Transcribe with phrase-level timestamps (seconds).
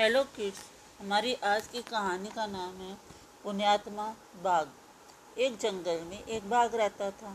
[0.00, 0.58] Hello kids
[1.00, 2.94] हमारी आज की कहानी का नाम है
[3.42, 4.04] पुण्यात्मा
[4.44, 7.32] बाघ एक जंगल में एक बाघ रहता था।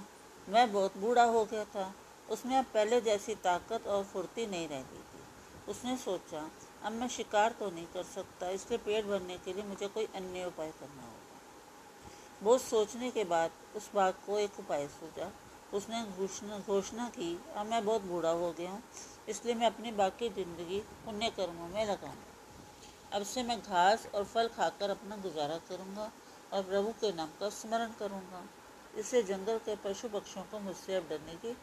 [0.47, 1.93] मैं बहुत बूढ़ा हो गया था।
[2.29, 6.43] उसमें अब पहले जैसी ताकत और फुर्ती नहीं रहती थी। उसने सोचा,
[6.83, 10.45] अब मैं शिकार तो नहीं कर सकता, इसलिए पेट भरने के लिए मुझे कोई अन्य
[10.45, 15.32] उपाय करना होगा। बहुत सोचने के बाद उस बाघ को एक उपाय सूझा।
[15.73, 18.84] उसने घोषणा घोषणा की, अब मैं बहुत बूढ़ा हो गया हूँ,
[19.29, 22.34] इसलिए मैं अपनी बाकी ज़िंदगी पुण्य कर्मों में लगाऊँगा।
[23.16, 26.12] अब से मैं घास और फल खाकर अपना गुजारा करूँगा
[26.54, 28.44] और प्रभु के नाम का स्मरण करूँगा।
[28.98, 31.54] इससे जंगल के पशु पक्षियों को मुझसे अब डरने की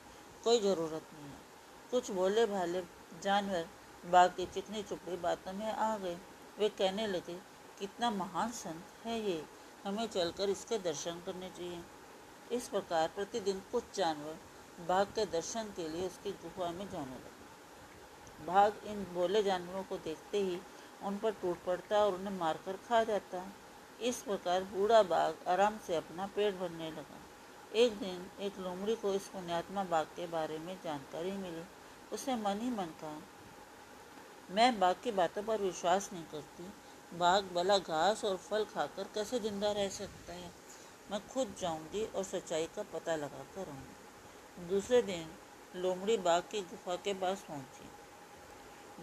[0.45, 1.41] कोई ज़रूरत नहीं है।
[1.91, 2.83] कुछ भोले भाले
[3.23, 3.67] जानवर
[4.05, 6.17] बाघ की चिकनी चुपड़ी बातों में आ गए।
[6.59, 7.35] वे कहने लगे,
[7.79, 9.45] कितना महान संत है ये।
[9.87, 11.83] हमें चलकर इसके दर्शन करने चाहिए।
[12.53, 14.39] इस प्रकार प्रतिदिन कुछ जानवर
[14.89, 19.97] बाघ के दर्शन के लिए उसकी गुफा में जाने लगे। बाघ इन भोले जानवरों को
[19.97, 20.61] देखते ही
[21.07, 23.45] उन पर टूट पड़ता और उन्हें मारकर खा जाता।
[24.01, 27.21] इस प्रकार बूढ़ा बाघ आराम से अपना पेट भरने लगा।
[27.75, 31.63] एक दिन एक लोमड़ी को इस पुण्यात्मा बाघ के बारे में जानकारी मिली।
[32.13, 33.21] उसे मन ही मन कहा
[34.51, 36.73] मैं बाघ की बातों पर विश्वास नहीं करती।
[37.13, 40.51] बाघ भला घास और फल खाकर कैसे ज़िंदा रह सकता है?
[41.11, 45.27] मैं खुद जाऊँगी और सच्चाई का पता लगा कर आऊँगी। दूसरे दिन
[45.77, 47.89] लोमड़ी बाघ की गुफा के पास पहुँची।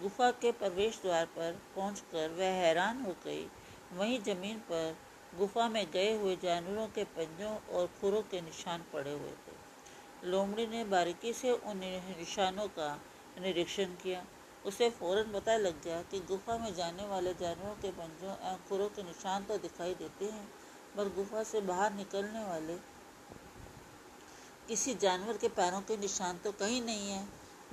[0.02, 3.45] गुफा के प्रवेश द्वार पर पहुंचकर वह हैरान हो गई।
[3.94, 4.95] वहीं ज़मीन पर
[5.33, 10.66] गुफा में गए हुए जानवरों के पंजों और खुरों के निशान पड़े हुए थे। लोमड़ी
[10.67, 11.81] ने बारीकी से उन
[12.19, 12.94] निशानों का
[13.41, 14.23] निरीक्षण किया।
[14.66, 18.88] उसे फ़ौरन पता लग गया कि गुफा में जाने वाले जानवरों के पंजों एवं खुरों
[18.89, 20.47] के निशान तो दिखाई देते हैं,
[20.97, 22.78] पर गुफा से बाहर निकलने वाले
[24.67, 27.23] किसी जानवर के पैरों के निशान तो कहीं नहीं है।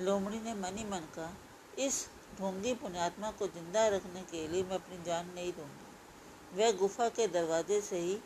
[0.01, 1.33] लोमड़ी ने मनी मन का,
[1.79, 2.07] इस
[2.39, 7.27] ढोंगी पुण्यात्मा को ज़िंदा रखने के लिए मैं अपनी जान नहीं दूँगी। वह गुफा के
[7.29, 8.19] दरवाजे से ही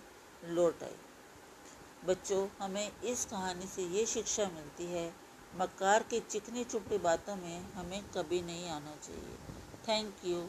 [0.46, 0.96] लौट आई।
[2.06, 5.12] बच्चों, हमें इस कहानी से ये शिक्षा मिलती है
[5.56, 9.36] मकार की चिकनी चुपड़ी बातों में हमें कभी नहीं आना चाहिए।
[9.88, 10.40] Thank you.